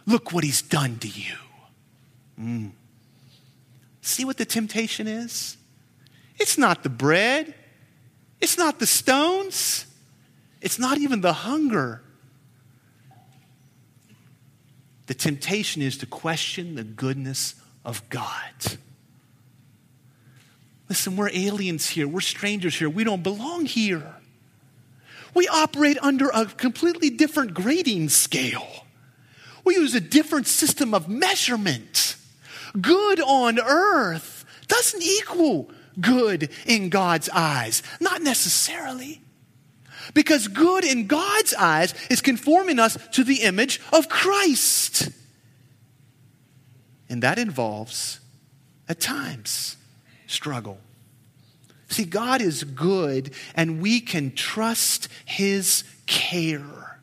[0.06, 1.36] Look what he's done to you.
[2.40, 2.72] Mm.
[4.02, 5.58] See what the temptation is?
[6.40, 7.54] It's not the bread,
[8.40, 9.86] it's not the stones,
[10.62, 12.02] it's not even the hunger.
[15.08, 18.78] The temptation is to question the goodness of God.
[20.90, 22.08] Listen, we're aliens here.
[22.08, 22.90] We're strangers here.
[22.90, 24.16] We don't belong here.
[25.36, 28.68] We operate under a completely different grading scale.
[29.64, 32.16] We use a different system of measurement.
[32.80, 35.70] Good on earth doesn't equal
[36.02, 37.84] good in God's eyes.
[38.00, 39.22] Not necessarily.
[40.16, 45.10] Because good in God's eyes is conforming us to the image of Christ.
[47.10, 48.20] And that involves,
[48.88, 49.78] at times,
[50.30, 50.80] struggle.
[51.90, 57.00] See, God is good and we can trust His care.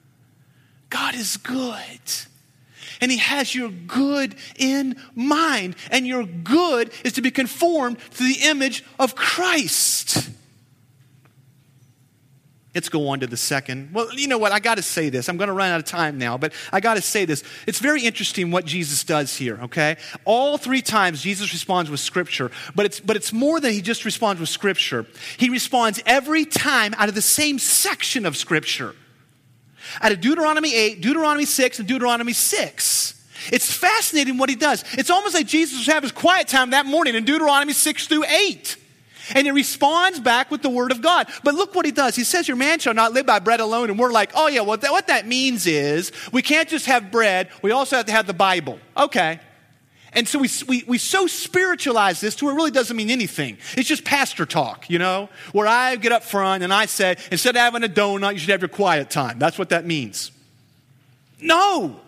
[0.89, 2.01] God is good.
[3.01, 5.77] And He has your good in mind.
[5.91, 10.31] And your good is to be conformed to the image of Christ.
[12.77, 13.89] Let's go on to the second.
[13.95, 14.53] Well, you know what?
[14.53, 15.31] I got to say this.
[15.31, 17.43] I'm going to run out of time now, but I got to say this.
[17.67, 19.97] It's very interesting what Jesus does here, okay?
[20.27, 24.05] All three times Jesus responds with scripture, but it's, but it's more than he just
[24.05, 25.07] responds with scripture.
[25.39, 28.95] He responds every time out of the same section of scripture.
[30.03, 33.27] Out of Deuteronomy 8, Deuteronomy 6, and Deuteronomy 6.
[33.55, 34.85] It's fascinating what he does.
[34.99, 38.27] It's almost like Jesus was having his quiet time that morning in Deuteronomy 6 through
[38.27, 38.77] 8.
[39.35, 41.29] And he responds back with the word of God.
[41.43, 42.17] But look what he does.
[42.17, 43.91] He says, Your man shall not live by bread alone.
[43.91, 47.11] And we're like, Oh, yeah, well, that, what that means is we can't just have
[47.11, 48.79] bread, we also have to have the Bible.
[48.97, 49.41] Okay.
[50.13, 53.59] And so we, we, we so spiritualize this to where it really doesn't mean anything.
[53.77, 57.55] It's just pastor talk, you know, where I get up front and I say, instead
[57.55, 59.39] of having a donut, you should have your quiet time.
[59.39, 60.33] That's what that means.
[61.39, 62.01] No,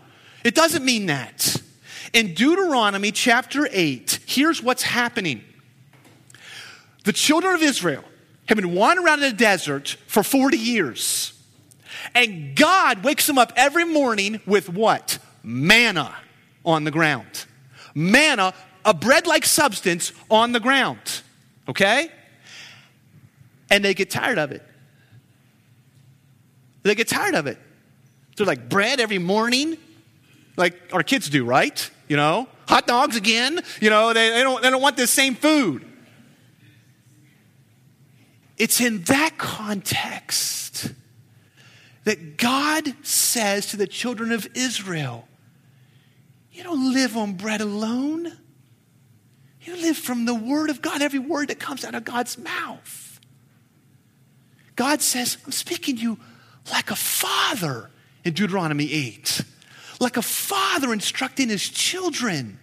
[0.43, 1.61] it doesn't mean that.
[2.15, 5.45] In Deuteronomy chapter 8, here's what's happening.
[7.05, 8.05] The children of Israel
[8.47, 11.33] have been wandering around in the desert for 40 years.
[12.15, 15.19] And God wakes them up every morning with what?
[15.43, 16.15] Manna
[16.65, 17.47] on the ground.
[17.95, 21.23] Manna, a bread like substance on the ground.
[21.69, 22.11] Okay?
[23.71, 24.63] And they get tired of it.
[26.83, 27.59] They get tired of it.
[28.37, 29.77] They're like, bread every morning?
[30.57, 31.91] Like our kids do, right?
[32.09, 32.49] You know?
[32.69, 33.61] Hot dogs again?
[33.81, 35.85] You know, they, they, don't, they don't want this same food.
[38.59, 40.93] It's in that context
[42.05, 45.29] that God says to the children of Israel,
[46.53, 48.33] You don't live on bread alone.
[49.61, 53.21] You live from the word of God, every word that comes out of God's mouth.
[54.77, 56.19] God says, I'm speaking to you
[56.73, 57.91] like a father
[58.25, 59.43] in Deuteronomy 8,
[60.01, 62.59] like a father instructing his children.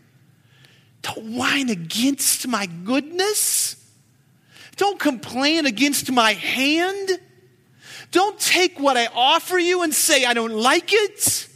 [1.03, 3.84] Don't whine against my goodness.
[4.77, 7.19] Don't complain against my hand.
[8.11, 11.47] Don't take what I offer you and say, I don't like it.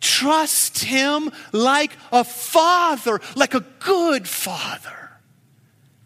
[0.00, 5.10] Trust Him like a father, like a good father.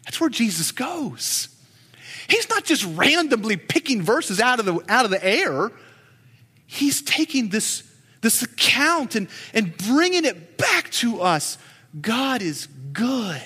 [0.05, 1.49] That's where Jesus goes.
[2.29, 5.73] He's not just randomly picking verses out of the, out of the air.
[6.67, 7.83] He's taking this,
[8.21, 11.57] this account and, and bringing it back to us.
[12.01, 13.43] God is good.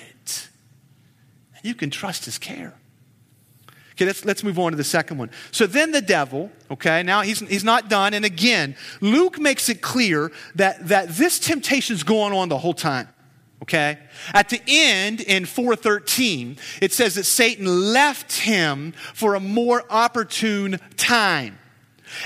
[1.63, 2.73] You can trust His care.
[4.01, 5.29] Okay, let's, let's move on to the second one.
[5.51, 8.15] So then the devil, okay, now he's, he's not done.
[8.15, 12.73] And again, Luke makes it clear that, that this temptation is going on the whole
[12.73, 13.07] time.
[13.61, 13.99] Okay?
[14.33, 20.79] At the end in 413, it says that Satan left him for a more opportune
[20.97, 21.59] time.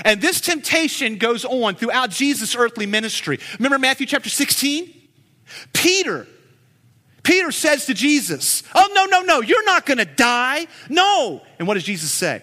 [0.02, 3.38] And this temptation goes on throughout Jesus' earthly ministry.
[3.58, 4.94] Remember Matthew chapter 16?
[5.74, 6.26] Peter
[7.26, 10.68] Peter says to Jesus, Oh, no, no, no, you're not going to die.
[10.88, 11.42] No.
[11.58, 12.40] And what does Jesus say?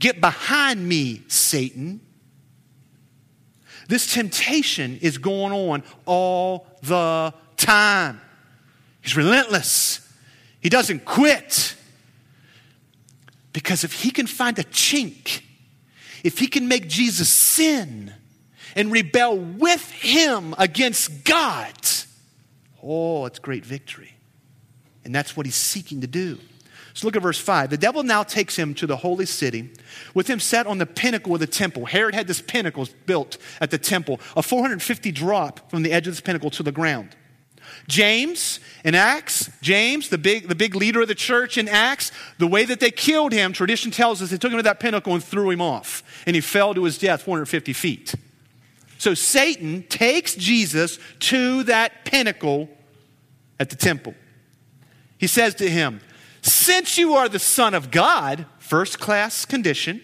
[0.00, 2.00] Get behind me, Satan.
[3.86, 8.20] This temptation is going on all the time.
[9.02, 10.00] He's relentless,
[10.60, 11.76] he doesn't quit.
[13.52, 15.42] Because if he can find a chink,
[16.24, 18.12] if he can make Jesus sin
[18.74, 21.81] and rebel with him against God,
[22.82, 24.14] Oh, it's great victory.
[25.04, 26.38] And that's what he's seeking to do.
[26.94, 27.70] So look at verse 5.
[27.70, 29.70] The devil now takes him to the holy city,
[30.14, 31.86] with him set on the pinnacle of the temple.
[31.86, 36.12] Herod had this pinnacle built at the temple, a 450 drop from the edge of
[36.12, 37.16] this pinnacle to the ground.
[37.88, 42.46] James in Acts, James, the big, the big leader of the church in Acts, the
[42.46, 45.24] way that they killed him, tradition tells us they took him to that pinnacle and
[45.24, 48.14] threw him off, and he fell to his death 450 feet.
[49.02, 52.68] So Satan takes Jesus to that pinnacle
[53.58, 54.14] at the temple.
[55.18, 56.00] He says to him,
[56.40, 60.02] Since you are the Son of God, first class condition,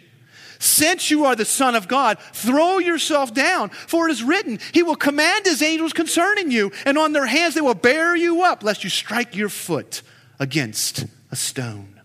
[0.59, 4.83] since you are the Son of God, throw yourself down, for it is written, He
[4.83, 8.65] will command His angels concerning you, and on their hands they will bear you up,
[8.65, 10.03] lest you strike your foot
[10.41, 12.01] against a stone.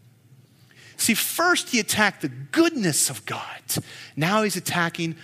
[0.98, 3.44] See, first he attacked the goodness of God.
[4.16, 5.16] Now he's attacking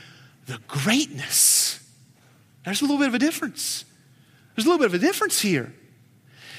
[0.50, 1.80] the greatness.
[2.66, 3.86] There's a little bit of a difference.
[4.56, 5.72] There's a little bit of a difference here.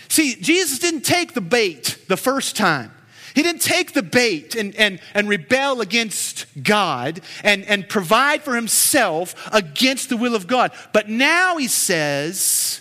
[0.09, 2.93] See, Jesus didn't take the bait the first time.
[3.35, 8.55] He didn't take the bait and, and, and rebel against God and, and provide for
[8.55, 10.73] himself against the will of God.
[10.93, 12.81] But now he says,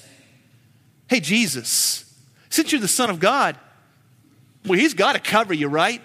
[1.08, 2.06] Hey, Jesus,
[2.50, 3.58] since you're the Son of God,
[4.65, 6.02] well, he's got to cover you, right?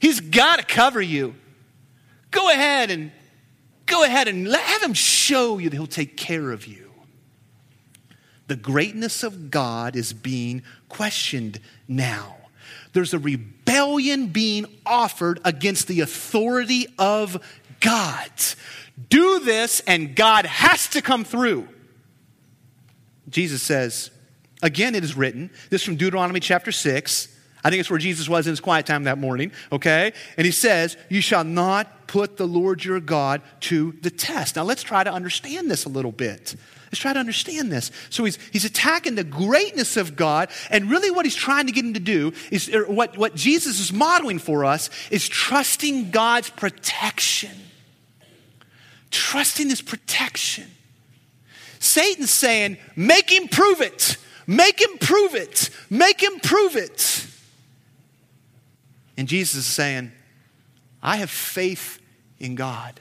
[0.00, 1.34] He's got to cover you.
[2.30, 3.12] Go ahead and
[3.96, 6.90] go ahead and have him show you that he'll take care of you.
[8.46, 12.36] The greatness of God is being questioned now
[12.96, 17.44] there's a rebellion being offered against the authority of
[17.80, 18.30] God.
[19.10, 21.68] Do this, and God has to come through.
[23.28, 24.10] Jesus says,
[24.62, 27.35] again, it is written, this from Deuteronomy chapter 6.
[27.66, 30.12] I think it's where Jesus was in his quiet time that morning, okay?
[30.36, 34.54] And he says, You shall not put the Lord your God to the test.
[34.54, 36.54] Now let's try to understand this a little bit.
[36.84, 37.90] Let's try to understand this.
[38.08, 41.84] So he's, he's attacking the greatness of God, and really what he's trying to get
[41.84, 46.50] him to do is er, what, what Jesus is modeling for us is trusting God's
[46.50, 47.50] protection.
[49.10, 50.68] Trusting his protection.
[51.80, 54.18] Satan's saying, make him prove it.
[54.46, 55.70] Make him prove it.
[55.90, 57.26] Make him prove it.
[59.16, 60.12] And Jesus is saying,
[61.02, 62.00] I have faith
[62.38, 63.00] in God.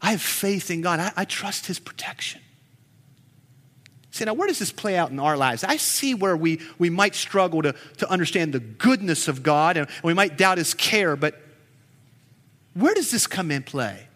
[0.00, 0.98] I have faith in God.
[0.98, 2.40] I, I trust His protection.
[4.10, 5.64] See, now where does this play out in our lives?
[5.64, 9.88] I see where we, we might struggle to, to understand the goodness of God and
[10.02, 11.40] we might doubt His care, but
[12.74, 14.08] where does this come in play?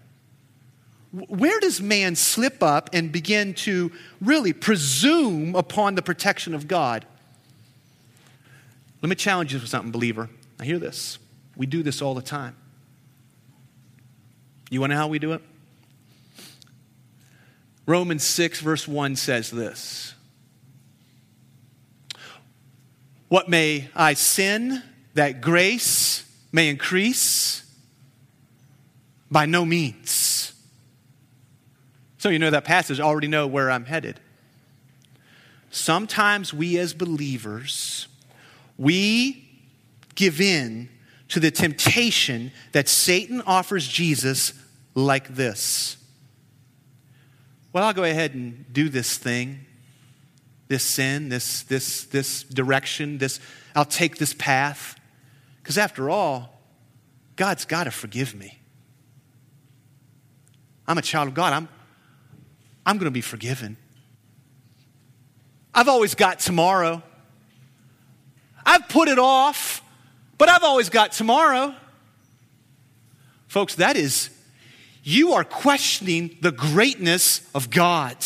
[1.12, 7.07] Where does man slip up and begin to really presume upon the protection of God?
[9.07, 10.29] Let me challenge you with something, believer.
[10.59, 11.21] I hear this.
[11.55, 12.57] We do this all the time.
[14.69, 15.42] You want to know how we do it?
[17.87, 20.16] Romans 6, verse 1 says this
[23.29, 24.83] What may I sin
[25.14, 27.64] that grace may increase?
[29.31, 30.53] By no means.
[32.19, 34.19] So you know that passage, already know where I'm headed.
[35.71, 38.09] Sometimes we as believers,
[38.78, 39.48] we
[40.14, 40.88] give in
[41.28, 44.52] to the temptation that Satan offers Jesus
[44.94, 45.96] like this
[47.76, 49.66] well, I'll go ahead and do this thing,
[50.66, 53.38] this sin, this, this, this direction, this,
[53.74, 54.98] I'll take this path.
[55.62, 56.58] Because after all,
[57.36, 58.60] God's got to forgive me.
[60.88, 61.52] I'm a child of God.
[61.52, 61.68] I'm,
[62.86, 63.76] I'm going to be forgiven.
[65.74, 67.02] I've always got tomorrow.
[68.66, 69.81] I've put it off,
[70.37, 71.74] but I've always got tomorrow.
[73.46, 74.31] Folks, that is
[75.05, 78.16] you are questioning the greatness of God.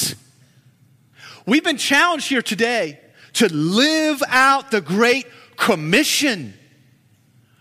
[1.44, 2.98] We've been challenged here today
[3.34, 5.26] to live out the Great
[5.56, 6.54] Commission.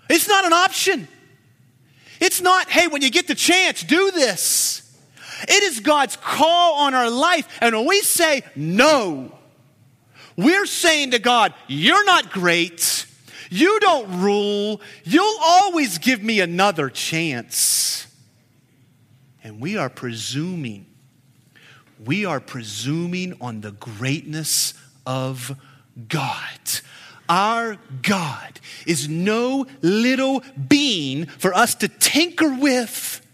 [0.10, 1.08] It's not an option.
[2.22, 4.89] It's not, hey, when you get the chance, do this.
[5.44, 7.48] It is God's call on our life.
[7.62, 9.38] And when we say no,
[10.43, 13.06] we're saying to God, You're not great.
[13.49, 14.80] You don't rule.
[15.04, 18.08] You'll always give me another chance.
[19.44, 20.85] And we are presuming,
[22.06, 24.73] we are presuming on the greatness
[25.06, 25.60] of
[26.08, 26.60] God.
[27.27, 33.25] Our God is no little being for us to tinker with.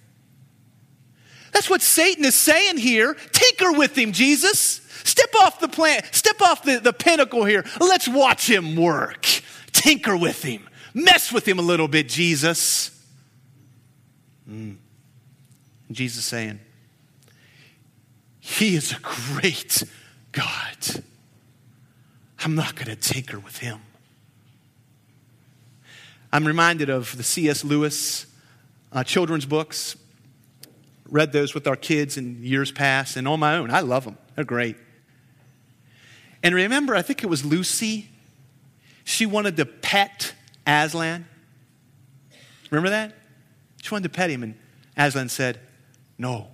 [1.56, 3.16] That's what Satan is saying here.
[3.32, 4.82] Tinker with him, Jesus.
[5.06, 7.64] Step off the plant, step off the, the pinnacle here.
[7.80, 9.26] Let's watch him work.
[9.72, 10.68] Tinker with him.
[10.94, 12.92] Mess with him a little bit, Jesus.
[14.50, 14.76] Mm.
[15.90, 16.60] Jesus saying,
[18.42, 19.82] He is a great
[20.34, 21.04] God.
[22.44, 23.80] I'm not going to tinker with Him.
[26.34, 27.64] I'm reminded of the C.S.
[27.64, 28.26] Lewis
[28.92, 29.96] uh, children's books.
[31.10, 33.70] Read those with our kids in years past and on my own.
[33.72, 34.78] I love them, they're great.
[36.44, 38.10] And remember, I think it was Lucy.
[39.04, 40.34] She wanted to pet
[40.66, 41.26] Aslan.
[42.70, 43.14] Remember that?
[43.82, 44.56] She wanted to pet him, and
[44.98, 45.60] Aslan said,
[46.18, 46.48] No.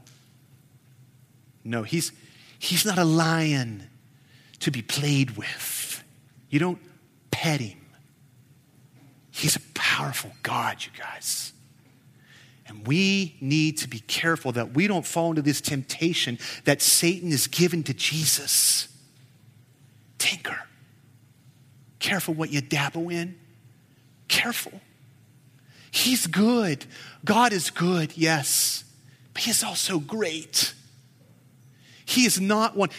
[1.64, 2.12] No, he's,
[2.58, 3.88] he's not a lion
[4.60, 6.04] to be played with.
[6.50, 6.80] You don't
[7.30, 7.80] pet him.
[9.32, 11.54] He's a powerful God, you guys.
[12.72, 17.30] And we need to be careful that we don't fall into this temptation that Satan
[17.30, 18.88] is given to Jesus.
[20.18, 20.58] Tinker.
[22.00, 23.38] Careful what you dabble in.
[24.30, 24.80] Careful.
[25.92, 26.86] He's good.
[27.26, 28.86] God is good, yes.
[29.34, 30.74] But He is also great.
[32.06, 32.90] He is not one.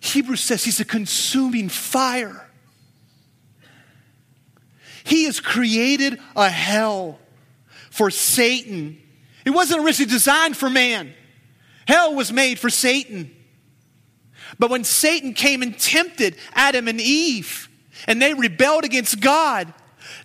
[0.00, 2.48] Hebrews says He's a consuming fire.
[5.04, 7.20] He has created a hell
[7.90, 9.00] for Satan.
[9.44, 11.12] It wasn't originally designed for man.
[11.86, 13.34] Hell was made for Satan.
[14.58, 17.68] But when Satan came and tempted Adam and Eve,
[18.06, 19.72] and they rebelled against God,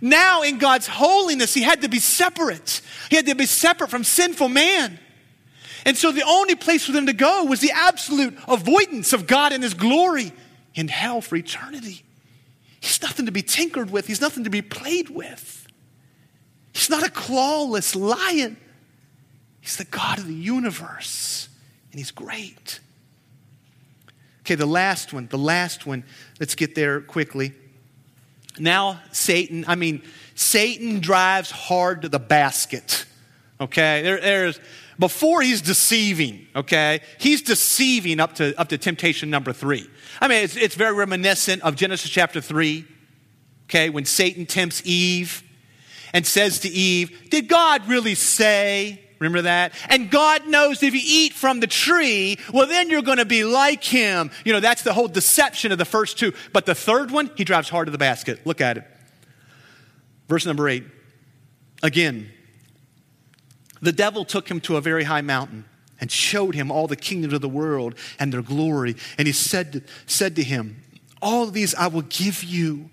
[0.02, 2.82] now in God's holiness, he had to be separate.
[3.10, 5.00] He had to be separate from sinful man.
[5.86, 9.54] And so the only place for them to go was the absolute avoidance of God
[9.54, 10.34] and his glory
[10.74, 12.04] in hell for eternity.
[12.80, 15.68] He's nothing to be tinkered with, he's nothing to be played with.
[16.74, 18.58] He's not a clawless lion.
[19.66, 21.50] He's the God of the universe,
[21.90, 22.80] and he's great.
[24.42, 26.04] Okay, the last one, the last one.
[26.40, 27.52] Let's get there quickly.
[28.60, 30.04] Now, Satan, I mean,
[30.36, 33.08] Satan drives hard to the basket.
[33.60, 34.60] Okay, there, there's
[35.00, 36.46] before he's deceiving.
[36.56, 39.90] Okay, he's deceiving up to up to temptation number three.
[40.22, 42.86] I mean, it's, it's very reminiscent of Genesis chapter three.
[43.68, 45.42] Okay, when Satan tempts Eve
[46.14, 49.74] and says to Eve, "Did God really say?" Remember that?
[49.90, 53.44] And God knows if you eat from the tree, well, then you're going to be
[53.44, 54.32] like him.
[54.44, 56.34] You know, that's the whole deception of the first two.
[56.52, 58.46] But the third one, he drives hard to the basket.
[58.46, 58.84] Look at it.
[60.28, 60.84] Verse number eight.
[61.82, 62.32] Again,
[63.82, 65.66] the devil took him to a very high mountain
[66.00, 68.96] and showed him all the kingdoms of the world and their glory.
[69.18, 70.82] And he said said to him,
[71.22, 72.90] All these I will give you.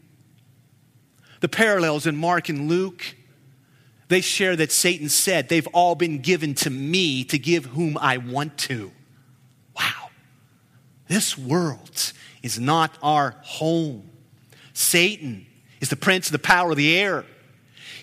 [1.41, 3.17] The parallels in Mark and Luke
[4.09, 8.19] they share that Satan said, They've all been given to me to give whom I
[8.19, 8.93] want to.
[9.77, 10.11] Wow.
[11.09, 14.11] This world is not our home.
[14.73, 15.47] Satan
[15.81, 17.25] is the prince of the power of the air.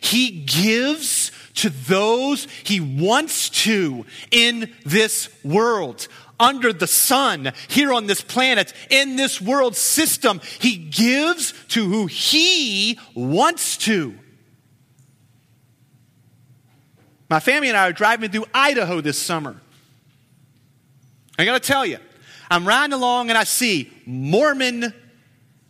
[0.02, 6.08] He gives to those he wants to in this world.
[6.40, 12.06] Under the sun, here on this planet, in this world system, he gives to who
[12.06, 14.18] he wants to.
[17.30, 19.56] My family and I are driving through Idaho this summer.
[21.38, 22.00] I gotta tell you,
[22.50, 24.94] I'm riding along and I see Mormon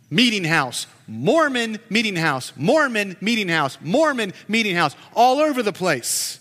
[0.08, 6.40] meeting house, Mormon meeting house, Mormon meeting house, Mormon meeting house, all over the place.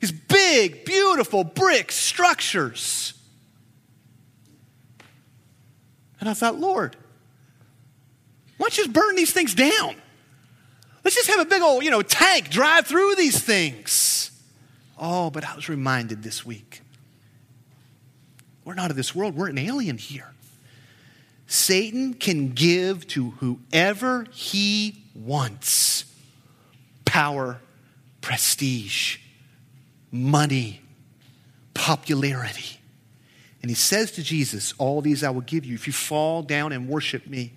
[0.00, 3.14] These big, beautiful brick structures.
[6.20, 6.96] And I thought, Lord,
[8.56, 9.94] why don't you just burn these things down?
[11.08, 14.30] Let's just have a big old, you know, tank drive through these things.
[14.98, 16.82] Oh, but I was reminded this week
[18.62, 20.34] we're not of this world, we're an alien here.
[21.46, 26.04] Satan can give to whoever he wants
[27.06, 27.58] power,
[28.20, 29.16] prestige,
[30.12, 30.82] money,
[31.72, 32.80] popularity.
[33.62, 36.72] And he says to Jesus, All these I will give you if you fall down
[36.72, 37.54] and worship me.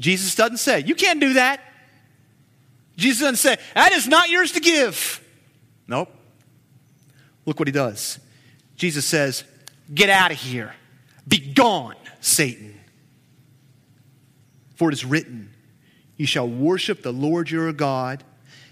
[0.00, 1.60] Jesus doesn't say, You can't do that.
[2.96, 5.24] Jesus doesn't say, That is not yours to give.
[5.86, 6.14] Nope.
[7.46, 8.18] Look what he does.
[8.76, 9.44] Jesus says,
[9.92, 10.74] Get out of here.
[11.26, 12.78] Be gone, Satan.
[14.76, 15.50] For it is written,
[16.16, 18.22] You shall worship the Lord your God,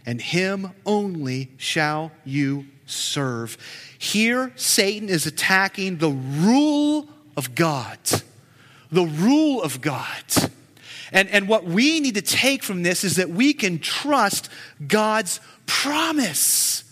[0.04, 3.58] and him only shall you serve.
[3.98, 7.98] Here, Satan is attacking the rule of God.
[8.92, 10.24] The rule of God.
[11.12, 14.48] And, and what we need to take from this is that we can trust
[14.86, 16.84] God's promise.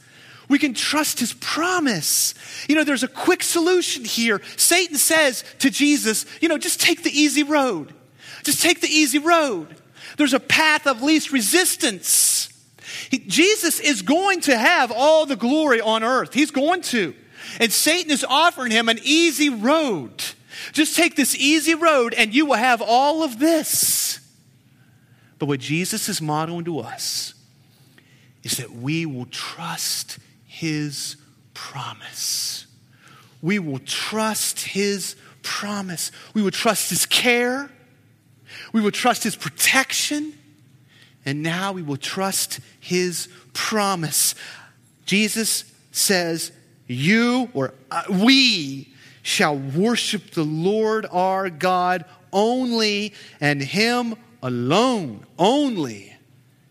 [0.49, 2.35] We can trust his promise.
[2.69, 4.41] You know, there's a quick solution here.
[4.57, 7.93] Satan says to Jesus, you know, just take the easy road.
[8.45, 9.75] Just take the easy road.
[10.17, 12.51] There's a path of least resistance.
[13.11, 16.35] He, Jesus is going to have all the glory on earth.
[16.35, 17.15] He's going to.
[17.59, 20.23] And Satan is offering him an easy road.
[20.73, 24.21] Just take this easy road and you will have all of this.
[25.39, 27.35] But what Jesus is modeling to us
[28.43, 31.17] is that we will trust his
[31.55, 32.67] promise.
[33.43, 36.11] We will trust his promise.
[36.33, 37.71] We will trust his care.
[38.73, 40.35] We will trust his protection.
[41.27, 44.35] And now we will trust his promise.
[45.07, 46.53] Jesus says,
[46.87, 48.94] You or uh, we
[49.25, 56.15] shall worship the Lord our God only, and him alone, only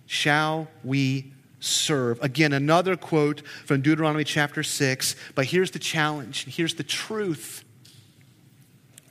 [0.06, 2.22] shall we serve.
[2.22, 5.16] Again, another quote from Deuteronomy chapter 6.
[5.34, 7.66] But here's the challenge, here's the truth.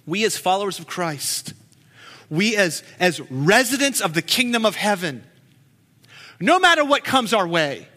[0.06, 1.52] We, as followers of Christ,
[2.30, 5.24] we, as, as residents of the kingdom of heaven,
[6.38, 7.88] no matter what comes our way,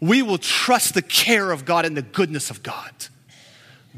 [0.00, 2.92] we will trust the care of God and the goodness of God.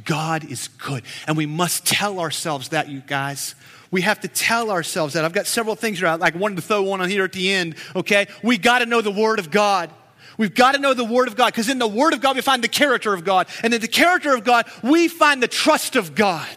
[0.05, 1.05] God is good.
[1.27, 3.55] And we must tell ourselves that, you guys.
[3.91, 5.25] We have to tell ourselves that.
[5.25, 6.09] I've got several things here.
[6.09, 8.27] I like wanted to throw one on here at the end, okay?
[8.43, 9.91] We got to know the Word of God.
[10.39, 12.43] We've got to know the Word of God because in the Word of God we
[12.43, 13.49] find the character of God.
[13.63, 16.57] And in the character of God, we find the trust of God.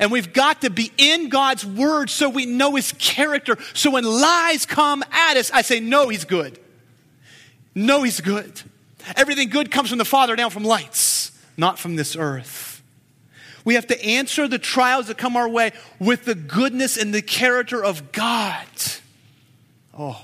[0.00, 3.56] And we've got to be in God's Word so we know His character.
[3.74, 6.58] So when lies come at us, I say, No, He's good.
[7.74, 8.60] No, He's good.
[9.16, 11.21] Everything good comes from the Father down from lights,
[11.56, 12.82] not from this earth.
[13.64, 17.22] We have to answer the trials that come our way with the goodness and the
[17.22, 18.66] character of God.
[19.96, 20.20] Oh,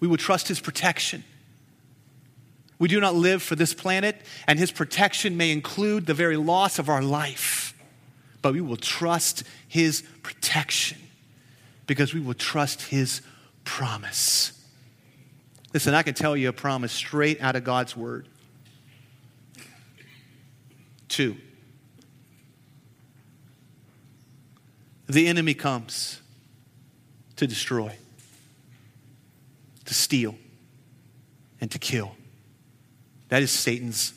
[0.00, 1.24] we will trust His protection.
[2.78, 6.78] We do not live for this planet, and His protection may include the very loss
[6.78, 7.74] of our life.
[8.42, 10.98] But we will trust His protection
[11.86, 13.22] because we will trust His
[13.64, 14.52] promise.
[15.74, 18.28] Listen, I can tell you a promise straight out of God's Word.
[21.16, 21.34] Two,
[25.08, 26.20] The enemy comes
[27.36, 27.96] to destroy,
[29.86, 30.34] to steal,
[31.58, 32.14] and to kill.
[33.30, 34.12] That is Satan's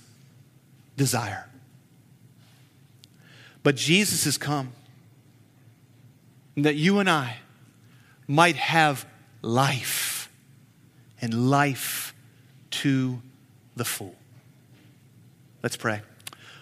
[0.98, 1.48] desire.
[3.64, 4.74] But Jesus has come
[6.58, 7.38] that you and I
[8.28, 9.06] might have
[9.42, 10.30] life
[11.22, 12.14] and life
[12.72, 13.22] to
[13.78, 14.16] the full.
[15.64, 16.02] Let's pray.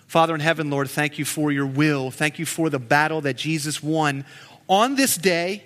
[0.08, 2.12] Father in heaven, Lord, thank you for your will.
[2.12, 4.26] Thank you for the battle that Jesus won
[4.68, 5.64] on this day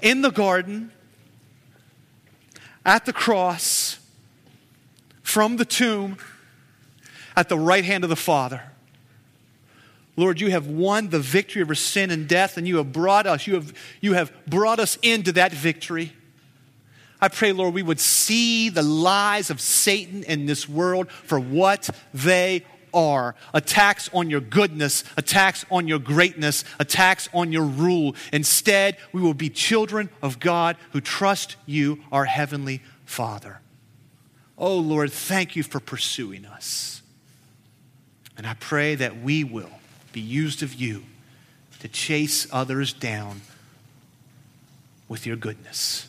[0.00, 0.90] in the garden,
[2.84, 3.98] at the cross,
[5.22, 6.18] from the tomb,
[7.36, 8.62] at the right hand of the Father.
[10.16, 13.46] Lord, you have won the victory over sin and death, and you have brought us,
[13.46, 16.12] you have, you have brought us into that victory.
[17.22, 21.88] I pray, Lord, we would see the lies of Satan in this world for what
[22.12, 28.16] they are attacks on your goodness, attacks on your greatness, attacks on your rule.
[28.32, 33.60] Instead, we will be children of God who trust you, our Heavenly Father.
[34.58, 37.02] Oh, Lord, thank you for pursuing us.
[38.36, 39.70] And I pray that we will
[40.12, 41.04] be used of you
[41.78, 43.42] to chase others down
[45.08, 46.08] with your goodness.